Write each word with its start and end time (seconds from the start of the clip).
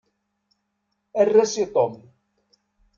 Err-as 1.27 1.53
i 1.63 1.69
Tom. 1.79 1.93